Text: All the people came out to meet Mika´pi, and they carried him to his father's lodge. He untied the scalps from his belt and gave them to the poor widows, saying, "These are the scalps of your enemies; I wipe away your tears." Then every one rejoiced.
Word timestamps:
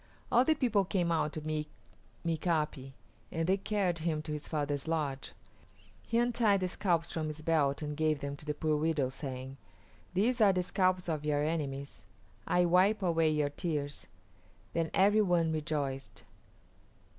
All 0.31 0.43
the 0.43 0.55
people 0.55 0.83
came 0.83 1.11
out 1.11 1.31
to 1.33 1.41
meet 1.41 1.67
Mika´pi, 2.25 2.93
and 3.31 3.45
they 3.47 3.57
carried 3.57 3.99
him 3.99 4.23
to 4.23 4.31
his 4.31 4.47
father's 4.47 4.87
lodge. 4.87 5.33
He 6.01 6.17
untied 6.17 6.61
the 6.61 6.67
scalps 6.67 7.11
from 7.11 7.27
his 7.27 7.43
belt 7.43 7.83
and 7.83 7.95
gave 7.95 8.19
them 8.19 8.35
to 8.37 8.45
the 8.47 8.55
poor 8.55 8.75
widows, 8.77 9.13
saying, 9.13 9.57
"These 10.15 10.41
are 10.41 10.53
the 10.53 10.63
scalps 10.63 11.07
of 11.07 11.23
your 11.23 11.43
enemies; 11.43 12.01
I 12.47 12.65
wipe 12.65 13.03
away 13.03 13.29
your 13.29 13.49
tears." 13.49 14.07
Then 14.73 14.89
every 14.95 15.21
one 15.21 15.51
rejoiced. 15.53 16.23